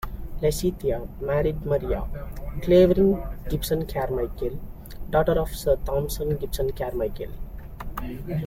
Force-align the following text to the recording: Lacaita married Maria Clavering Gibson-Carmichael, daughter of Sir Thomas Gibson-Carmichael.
Lacaita 0.41 1.07
married 1.21 1.63
Maria 1.63 2.03
Clavering 2.63 3.23
Gibson-Carmichael, 3.51 4.59
daughter 5.11 5.33
of 5.39 5.49
Sir 5.53 5.75
Thomas 5.85 6.17
Gibson-Carmichael. 6.17 7.29